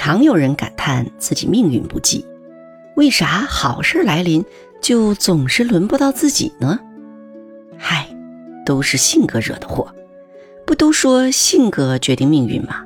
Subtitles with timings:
[0.00, 2.24] 常有人感叹自己命运不济，
[2.94, 4.44] 为啥好事来临
[4.80, 6.78] 就总是轮不到自己呢？
[7.76, 8.08] 嗨，
[8.64, 9.92] 都是性格惹的祸。
[10.64, 12.84] 不都说性格决定命运吗？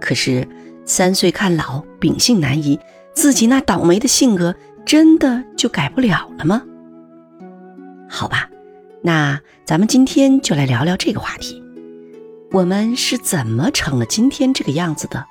[0.00, 0.48] 可是
[0.86, 2.80] 三岁看老，秉性难移，
[3.12, 4.54] 自己那倒霉的性格
[4.86, 6.62] 真的就改不了了吗？
[8.08, 8.48] 好吧，
[9.02, 11.62] 那咱们今天就来聊聊这个话题：
[12.52, 15.22] 我们是怎么成了今天这个样子的？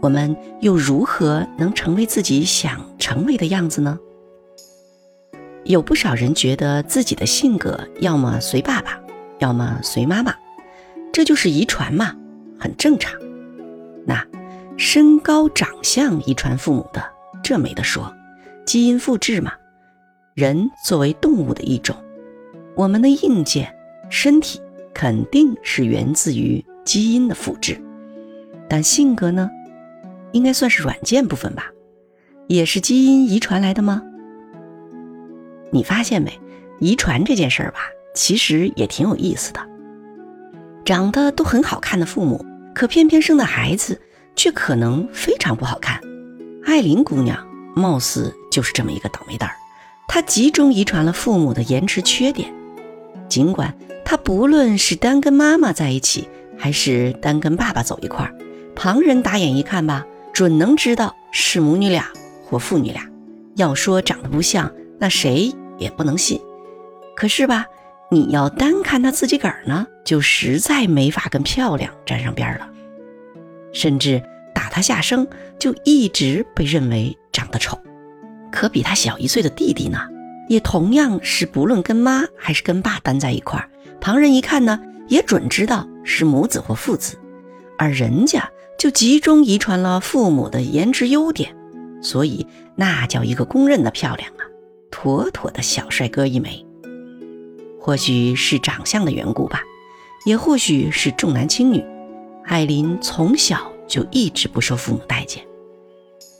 [0.00, 3.98] 我们又如何能成为自己想成为的样子呢？
[5.64, 8.98] 有不少人觉得自己的性格要么随爸爸，
[9.38, 10.34] 要么随妈妈。
[11.12, 12.14] 这就是遗传嘛，
[12.58, 13.20] 很正常。
[14.06, 14.24] 那
[14.76, 17.04] 身高长相遗传父母的，
[17.42, 18.14] 这没得说，
[18.64, 19.52] 基因复制嘛。
[20.34, 21.96] 人作为动物的一种，
[22.76, 23.74] 我们的硬件
[24.08, 24.60] 身体
[24.94, 27.76] 肯定是源自于基因的复制。
[28.68, 29.50] 但性格呢，
[30.32, 31.70] 应该算是软件部分吧，
[32.46, 34.02] 也是基因遗传来的吗？
[35.70, 36.38] 你发现没？
[36.80, 37.80] 遗传这件事儿吧，
[38.14, 39.60] 其实也挺有意思的。
[40.84, 42.44] 长得都很好看的父母，
[42.74, 44.00] 可偏偏生的孩子
[44.36, 46.00] 却可能非常不好看。
[46.64, 49.54] 艾琳姑娘貌似就是这么一个倒霉蛋儿，
[50.06, 52.52] 她集中遗传了父母的颜值缺点。
[53.28, 53.74] 尽管
[54.04, 58.34] 她不论是单跟妈妈在一起，还是单跟爸爸走一块儿，
[58.74, 60.06] 旁人打眼一看吧，
[60.38, 62.12] 准能知道是母女俩
[62.44, 63.02] 或父女俩。
[63.56, 66.40] 要说长得不像，那谁也不能信。
[67.16, 67.66] 可是吧。
[68.10, 72.66] 你要单看他自己个儿呢，就实在没法跟漂亮沾上边了。
[73.72, 74.22] 甚至
[74.54, 75.26] 打他下生，
[75.58, 77.76] 就一直被认为长得丑。
[78.50, 79.98] 可比他小一岁的弟弟呢，
[80.48, 83.68] 也同样是不论跟妈还是跟爸单在一块儿，
[84.00, 87.18] 旁人一看呢，也准知道是母子或父子。
[87.76, 91.52] 而人家就集中遗传了父母的颜值优点，
[92.00, 94.46] 所以那叫一个公认的漂亮啊，
[94.88, 96.64] 妥妥的小帅哥一枚。
[97.80, 99.62] 或许是长相的缘故吧，
[100.24, 101.84] 也或许是重男轻女，
[102.44, 105.42] 艾琳从小就一直不受父母待见。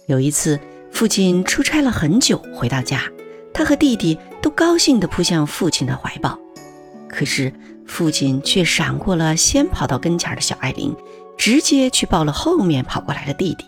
[0.07, 0.61] 有一次，
[0.93, 3.03] 父亲出差了很久，回到家，
[3.53, 6.39] 他和弟弟都高兴地扑向父亲的怀抱，
[7.09, 7.53] 可是
[7.85, 10.95] 父亲却闪过了先跑到跟前的小艾琳，
[11.39, 13.65] 直接去抱了后面跑过来的弟弟，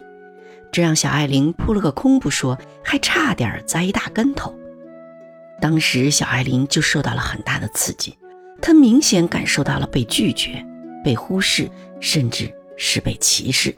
[0.73, 4.55] 这让小艾琳扑了个空不说，还差点栽一大跟头。
[5.61, 8.19] 当时小艾琳就受到了很大的刺激，
[8.61, 10.65] 她明显感受到了被拒绝、
[11.05, 11.71] 被忽视，
[12.01, 13.75] 甚至是被歧视。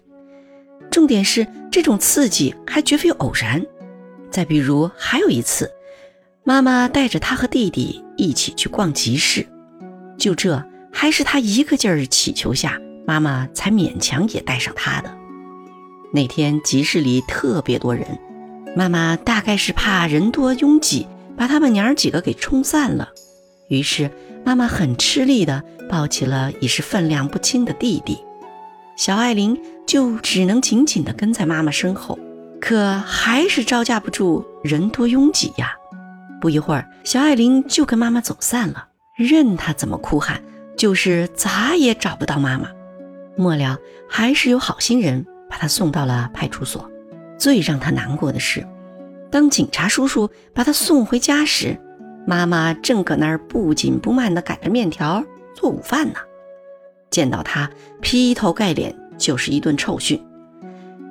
[0.90, 3.64] 重点是这种刺激还绝非偶然。
[4.30, 5.70] 再比如，还有一次，
[6.44, 9.46] 妈妈带着她和弟弟一起去逛集市，
[10.16, 15.14] 就这还是她一个劲儿乞求下，妈妈才勉强也带上他的。
[16.12, 18.18] 那天集市里特别多人，
[18.76, 21.06] 妈妈大概是怕人多拥挤。
[21.34, 23.08] 把他们娘儿几个给冲散了，
[23.68, 24.10] 于是
[24.44, 28.18] 妈妈很吃力地抱起了已是分量不轻的弟弟，
[28.98, 32.18] 小艾琳就只能紧紧地跟在妈妈身后，
[32.60, 35.72] 可还是招架不住人多拥挤呀。
[36.38, 40.40] 不一会儿，小艾琳就跟妈妈走散了，任她怎么哭喊，
[40.76, 42.68] 就是咋也找不到妈妈。
[43.42, 43.76] 末了，
[44.08, 46.88] 还是有好心人把他送到了派出所。
[47.36, 48.64] 最让他难过的是。
[49.28, 51.76] 当警察叔叔把他送回家时，
[52.24, 56.20] 妈妈正搁那儿不紧不慢地擀着面条做午饭呢。
[57.10, 57.68] 见到他，
[58.00, 60.24] 劈头盖脸就是一顿臭训：“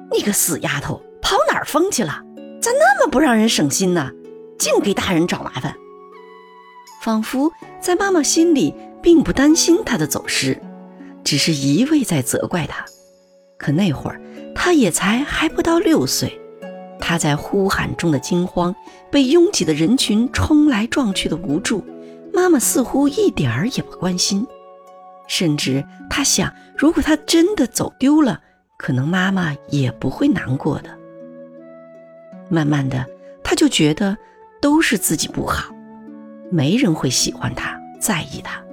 [0.09, 2.23] 你个死丫头，跑哪儿疯去了？
[2.61, 4.09] 咋那么不让人省心呢？
[4.57, 5.75] 净给大人找麻烦。”
[7.03, 10.61] 仿佛在妈妈心里并不担心他的走失，
[11.23, 12.85] 只是一味在责怪他。
[13.57, 14.19] 可那会儿
[14.55, 16.39] 他也才还不到六岁。
[16.99, 18.75] 他在呼喊中的惊慌，
[19.09, 21.83] 被拥挤的人群冲来撞去的无助，
[22.31, 24.45] 妈妈似乎一点儿也不关心，
[25.27, 28.39] 甚至他想，如果他真的走丢了，
[28.77, 30.89] 可能妈妈也不会难过的。
[32.49, 33.05] 慢慢的，
[33.43, 34.15] 他就觉得
[34.61, 35.73] 都是自己不好，
[36.51, 38.63] 没人会喜欢他，在意他，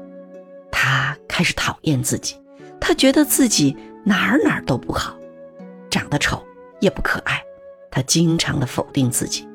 [0.89, 2.35] 他开始讨厌自己，
[2.81, 5.15] 他觉得自己哪儿哪儿都不好，
[5.91, 6.43] 长得丑，
[6.81, 7.43] 也不可爱。
[7.91, 9.47] 他经常的否定自己，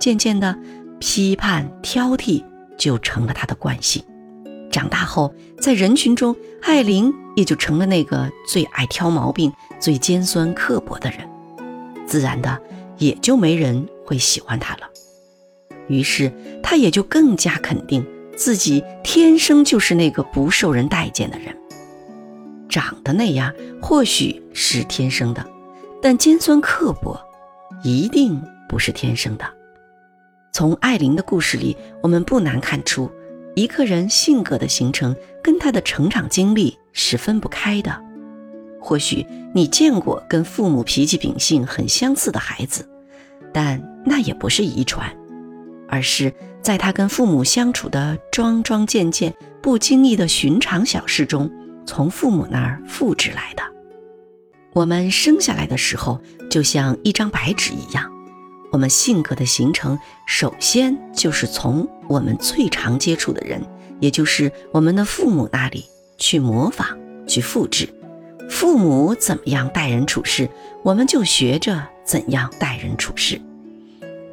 [0.00, 0.58] 渐渐的，
[0.98, 2.42] 批判挑剔
[2.78, 4.02] 就成了他的惯性。
[4.72, 11.28] 长大后，在人群中，艾琳也就成了那个最爱挑毛病、最尖酸刻薄的人，
[12.06, 12.58] 自然的
[12.96, 14.88] 也就没人会喜欢他了。
[15.86, 16.32] 于是，
[16.62, 18.06] 他也就更加肯定
[18.38, 21.54] 自己天生就是那个不受人待见的人。
[22.68, 23.52] 长得那样
[23.82, 25.44] 或许是天生的。
[26.00, 27.20] 但尖酸刻薄
[27.82, 29.44] 一定不是天生的。
[30.52, 33.10] 从艾琳的故事里，我们不难看出，
[33.56, 38.00] 一个人性格的形成跟他的成长经历是分不开的。
[38.80, 42.88] 或许你见过跟父母脾气秉性很相似的孩子，
[43.52, 45.10] 但那也不是遗传，
[45.88, 46.32] 而是
[46.62, 51.50] 在他跟父母相处的桩桩件件、不经意的寻常小事中，
[51.86, 53.62] 从父母那儿复制来的。
[54.74, 56.20] 我们生下来的时候
[56.50, 58.10] 就像一张白纸一样，
[58.70, 63.62] 我们性格的形成首先就是从我们最常接触的人，
[63.98, 65.86] 也就是我们的父母那里
[66.18, 66.86] 去模仿、
[67.26, 67.88] 去复制。
[68.50, 70.48] 父母怎么样待人处事，
[70.82, 73.40] 我们就学着怎样待人处事。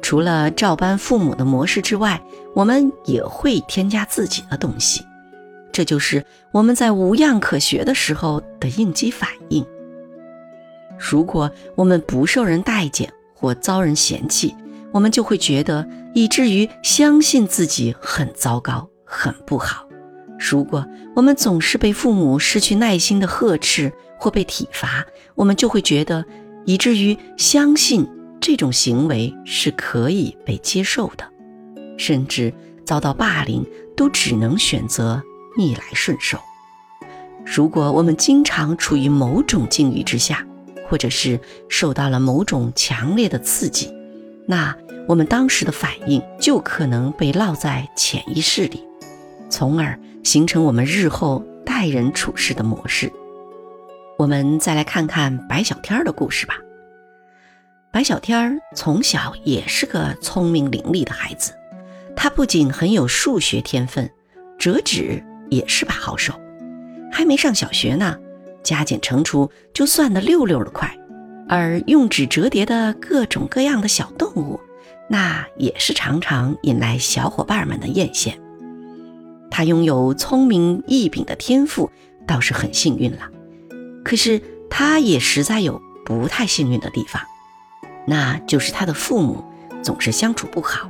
[0.06, 2.22] 除了照搬父母的模式之外，
[2.54, 5.04] 我们也会添加自己的东西。
[5.72, 9.66] 这就是我们在无样可学的时候的应激反应。
[10.96, 14.54] 如果我们不受人待见或遭人嫌弃，
[14.92, 19.88] 我们就会觉得，以至于相信自己很糟糕、很不好。
[20.38, 20.86] 如果
[21.16, 25.04] 我们总是被父母失去耐心的呵斥或被体罚，
[25.34, 26.24] 我们就会觉得，
[26.64, 28.08] 以至于相信
[28.40, 31.24] 这种行为是可以被接受的，
[31.98, 32.52] 甚至
[32.84, 33.64] 遭到霸凌
[33.96, 35.22] 都只能选择
[35.56, 36.38] 逆来顺受。
[37.44, 40.46] 如果我们经常处于某种境遇之下，
[40.88, 43.92] 或者是受到了某种强烈的刺激，
[44.46, 44.76] 那
[45.08, 48.84] 我们当时的反应就可能被烙在潜意识里。
[49.48, 53.12] 从而形成我们日后待人处事的模式。
[54.18, 56.56] 我们再来看看白小天的故事吧。
[57.96, 61.54] 白小天儿从小也是个聪明伶俐的孩子，
[62.14, 64.10] 他不仅很有数学天分，
[64.58, 66.34] 折纸也是把好手。
[67.10, 68.18] 还没上小学呢，
[68.62, 70.94] 加减乘除就算得溜溜的快，
[71.48, 74.60] 而用纸折叠的各种各样的小动物，
[75.08, 78.34] 那也是常常引来小伙伴们的艳羡。
[79.50, 81.90] 他拥有聪明异禀的天赋，
[82.26, 83.30] 倒是很幸运了。
[84.04, 87.22] 可是他也实在有不太幸运的地方，
[88.06, 89.44] 那就是他的父母
[89.82, 90.88] 总是相处不好。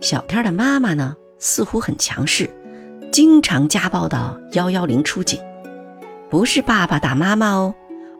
[0.00, 2.50] 小天的妈妈呢，似乎很强势，
[3.12, 5.40] 经常家暴到幺幺零出警。
[6.28, 7.74] 不是爸爸打妈妈哦，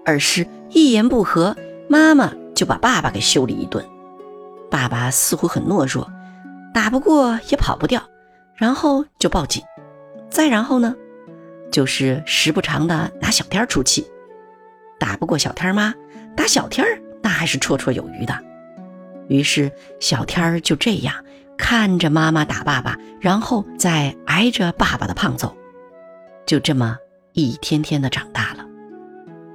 [0.05, 1.57] 而是一言不合，
[1.89, 3.85] 妈妈就把爸爸给修理一顿。
[4.71, 6.11] 爸爸似乎很懦弱，
[6.73, 8.03] 打不过也跑不掉，
[8.55, 9.63] 然后就报警。
[10.29, 10.95] 再然后呢，
[11.73, 14.07] 就是时不常的拿小天出气，
[14.99, 15.95] 打不过小天妈，
[16.37, 17.01] 打小天儿
[17.31, 18.37] 那还是绰绰有余的。
[19.29, 21.15] 于是小天儿就这样
[21.57, 25.57] 看着妈妈打爸爸，然后再挨着爸爸的胖揍，
[26.45, 26.97] 就这么
[27.33, 28.67] 一天天的长大了。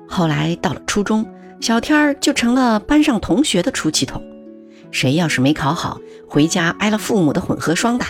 [0.08, 1.26] 后来到了初中，
[1.60, 4.24] 小天儿就成了班上同学的出气筒，
[4.90, 6.00] 谁要是没考好，
[6.30, 8.08] 回家挨了父母的混合双打，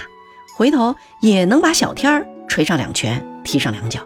[0.56, 2.28] 回头也能把小天儿。
[2.48, 4.02] 捶上两拳，踢上两脚，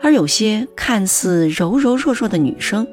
[0.00, 2.86] 而有些看似柔柔弱弱的女生，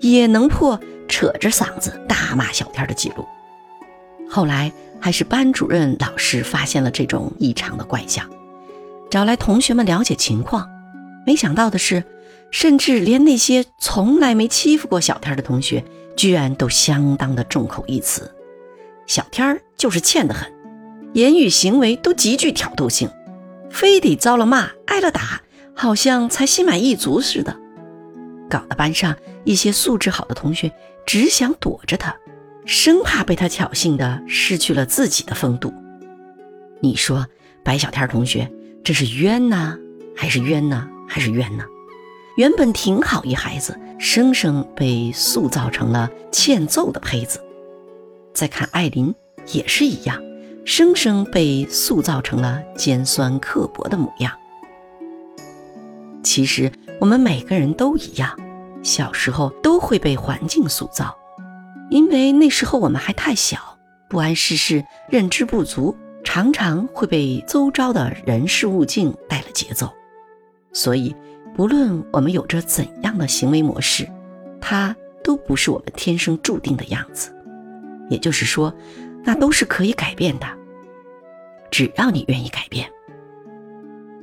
[0.00, 0.78] 也能破
[1.08, 3.26] 扯着嗓子大骂小天的记录。
[4.28, 8.28] 后来还是班主任老师发现了这种异常的怪象，
[9.10, 10.68] 找来同学们了解情况。
[11.26, 12.04] 没想到的是，
[12.50, 15.84] 甚至连那些从来没欺负过小天的同学，
[16.16, 18.30] 居然都相当的众口一词：
[19.06, 20.50] 小天就是欠得很，
[21.14, 23.10] 言语行为都极具挑逗性。
[23.70, 25.42] 非得遭了骂、挨了打，
[25.74, 27.54] 好像才心满意足似的，
[28.48, 29.14] 搞得班上
[29.44, 30.72] 一些素质好的同学
[31.06, 32.16] 只想躲着他，
[32.64, 35.72] 生怕被他挑衅的失去了自己的风度。
[36.80, 37.26] 你说
[37.62, 38.50] 白小天同学
[38.82, 39.78] 这是冤呢，
[40.16, 41.64] 还是冤呢，还是冤呢？
[42.36, 47.40] 原本挺好一孩子，生生被塑造成了欠揍的胚子。
[48.32, 49.14] 再看艾琳，
[49.52, 50.22] 也是一样。
[50.64, 54.30] 生生被塑造成了尖酸刻薄的模样。
[56.22, 58.36] 其实我们每个人都一样，
[58.82, 61.16] 小时候都会被环境塑造，
[61.90, 63.78] 因为那时候我们还太小，
[64.08, 69.92] 不谙世事，认知不足，常常会被周遭的人事物境带了节奏。
[70.72, 71.14] 所以，
[71.54, 74.08] 不论我们有着怎样的行为模式，
[74.60, 77.32] 它都不是我们天生注定的样子。
[78.10, 78.74] 也就是说，
[79.24, 80.46] 那都是可以改变的。
[81.70, 82.90] 只要你愿意改变，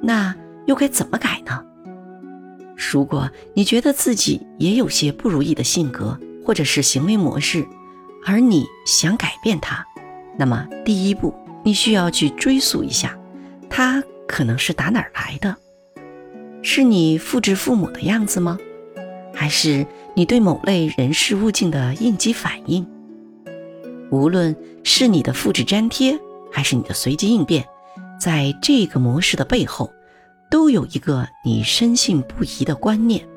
[0.02, 1.64] 那又该怎么改呢？
[2.76, 7.66] 如果你觉得自己也有些不如意的性格或者是行为模式，
[8.26, 9.86] 而你想改变它，
[10.38, 13.18] 那么第一步你需要去追溯一下，
[13.70, 15.56] 它可能是打哪儿来的？
[16.62, 18.58] 是你复制父母的样子吗？
[19.34, 22.86] 还是你对某类人事物境的应激反应。
[24.12, 26.18] 无论是你的复制粘贴，
[26.52, 27.66] 还是你的随机应变，
[28.20, 29.92] 在这个模式的背后，
[30.56, 33.28] 都有一个你深信不疑的观念。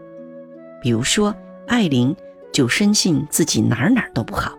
[0.81, 1.35] 比如说，
[1.67, 2.15] 艾琳
[2.53, 4.57] 就深信自己哪哪都不好，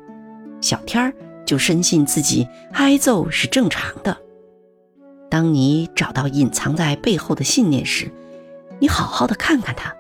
[0.60, 1.14] 小天儿
[1.46, 4.18] 就深信自己挨揍是正常的。
[5.30, 8.12] 当你找到隐藏在背后的信念时，
[8.80, 9.96] 你好好的看看他，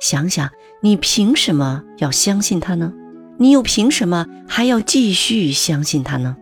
[0.00, 2.90] 想想你凭什么要相信他呢？
[3.36, 6.38] 你又凭什么还要继续相信他呢？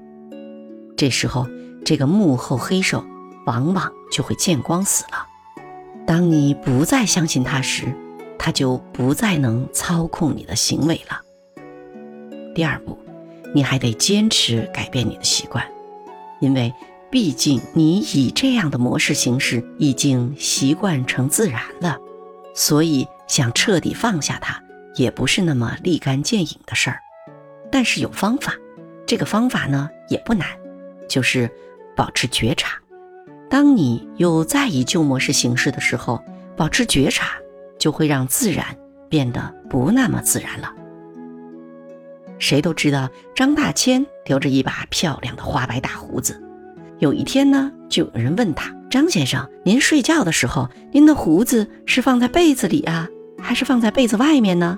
[0.96, 1.48] 这时候，
[1.84, 3.04] 这个幕后黑手
[3.46, 5.26] 往往就会见光死了。
[6.06, 7.94] 当你不再相信他时，
[8.38, 11.20] 他就不再能操控你的行为了。
[12.54, 12.98] 第二步，
[13.54, 15.64] 你还得坚持改变你的习惯，
[16.40, 16.72] 因为。
[17.10, 21.96] 毕竟你以这样的模式行事已经习惯成自然了，
[22.56, 24.60] 所以想彻底放下它
[24.96, 26.98] 也不是那么立竿见影的事儿。
[27.70, 28.54] 但是有方法，
[29.06, 30.48] 这个方法呢也不难，
[31.08, 31.48] 就是
[31.94, 32.76] 保持觉察。
[33.54, 36.20] 当你又在以旧模式行事的时候，
[36.56, 37.36] 保持觉察
[37.78, 38.66] 就会让自然
[39.08, 40.72] 变得不那么自然了。
[42.40, 46.42] 谁都知道张大千留着一把漂亮的花白大胡子。
[46.98, 53.08] 有一天呢，就有人问他：“张先生，您睡觉的时候，您的胡子是放在被子里啊，
[53.40, 54.76] 还是放在被子外面呢？”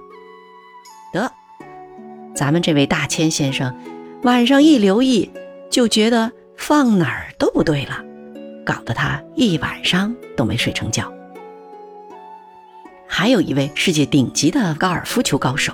[1.15, 1.33] 得，
[2.35, 3.75] 咱们这位大千先生
[4.23, 5.31] 晚上一留意，
[5.71, 8.05] 就觉得放哪儿都不对了，
[8.67, 11.11] 搞得他一晚上都没睡成觉。
[13.07, 15.73] 还有一位世界顶级的高尔夫球高手，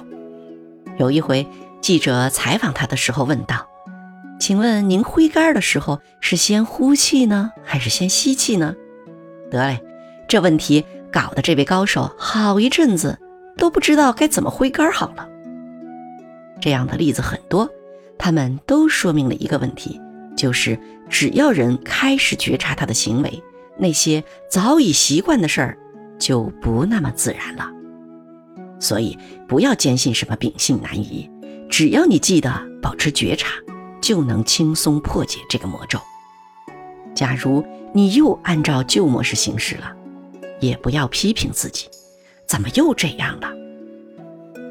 [0.99, 1.45] 有一回
[1.81, 3.67] 记者采访他的时候问道。
[4.39, 8.75] 请问您挥杆的时候是先呼气呢，还是先吸气呢？
[9.51, 9.81] 得嘞，
[10.29, 13.19] 这问题搞得这位高手好一阵子
[13.57, 15.29] 都不知道该怎么挥杆好了。
[16.61, 17.71] 这样的例子很多，
[18.19, 20.01] 他们都说明了一个问题，
[20.37, 23.43] 就是只要人开始觉察他的行为，
[23.79, 25.79] 那些早已习惯的事儿
[26.19, 27.71] 就不那么自然了。
[28.81, 31.31] 所以不要坚信什么秉性难移，
[31.71, 33.49] 只要你记得保持觉察。
[34.03, 35.97] 就能轻松破解这个魔咒。
[37.15, 39.93] 假如你又按照旧模式行事了，
[40.59, 41.87] 也不要批评自己，
[42.45, 43.49] 怎么又这样了？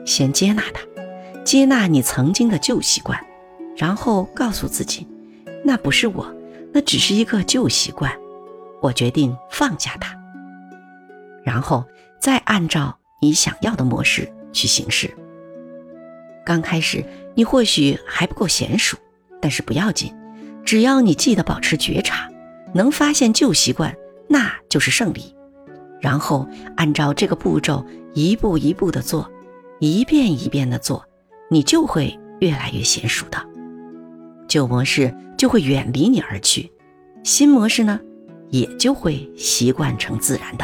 [0.06, 0.82] 先接纳它，
[1.46, 3.26] 接纳你曾经的旧习惯，
[3.78, 5.08] 然后告诉自己，
[5.64, 6.34] 那不是我，
[6.74, 8.12] 那只是一个旧习惯，
[8.82, 10.16] 我决定放下它。
[11.44, 11.86] 然后
[12.20, 15.10] 再按照你想要的模式去行事。
[16.46, 18.98] 刚开始你或许还不够娴熟。
[19.44, 20.14] 但是不要紧，
[20.64, 22.30] 只要你记得保持觉察，
[22.76, 23.98] 能发现旧习惯，
[24.30, 25.36] 那就是胜利。
[26.00, 29.28] 然后按照这个步骤一步一步的做，
[29.80, 31.04] 一遍一遍的做，
[31.50, 33.44] 你就会越来越娴熟的。
[34.48, 36.72] 旧模式就会远离你而去，
[37.24, 38.00] 新模式呢，
[38.52, 40.64] 也就会习惯成自然的。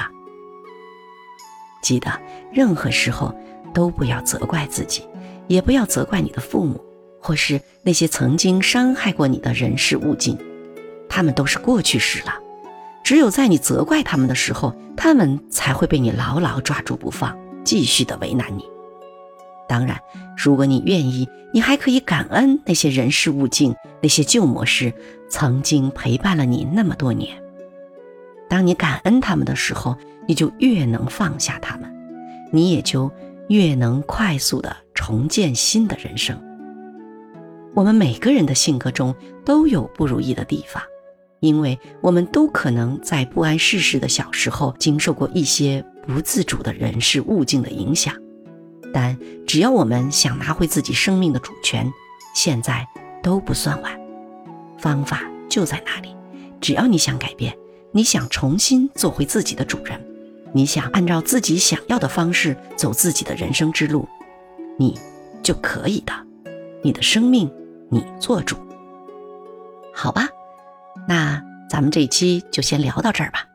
[1.82, 2.12] 记得
[2.54, 3.36] 任何时候
[3.74, 5.02] 都不要责怪自己，
[5.48, 6.80] 也不要责怪你的父母。
[7.20, 10.38] 或是那些曾经伤害过你的人事物境，
[11.10, 12.36] 他们都是过去式了。
[13.04, 18.64] 只有在你责怪他们的时候，他们才会被你牢牢抓住不放，继续的为难你。
[19.68, 20.00] 当然，
[20.38, 24.94] 如果你愿意，你还可以感恩那些人事物境、那些旧模式
[25.30, 27.42] 曾经陪伴了你那么多年。
[28.50, 29.96] 当你感恩他们的时候，
[30.28, 31.94] 你就越能放下他们，
[32.52, 33.12] 你也就
[33.50, 36.42] 越能快速的重建新的人生。
[37.76, 39.14] 我们每个人的性格中
[39.46, 40.82] 都有不如意的地方，
[41.42, 48.14] 因为我们都可能在不谙世事的小时候经受过一些不自主的人事物境的影响。
[48.98, 51.94] 但只要我们想拿回自己生命的主权，
[52.34, 52.88] 现在
[53.22, 53.96] 都不算晚。
[54.80, 56.16] 方法就在那里，
[56.60, 57.56] 只要你想改变，
[57.92, 60.04] 你想重新做回自己的主人，
[60.52, 64.08] 你想按照自己想要的方式走自己的人生之路，
[64.80, 65.00] 你
[65.44, 66.12] 就可以的。
[66.82, 67.48] 你的生命。
[67.90, 68.58] 你做主，
[69.94, 70.28] 好吧？
[71.08, 73.46] 那咱们这一期就先聊到这儿吧。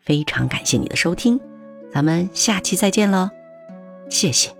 [0.00, 1.40] 非常感谢你的收听，
[1.90, 3.30] 咱们下期再见喽，
[4.10, 4.59] 谢谢。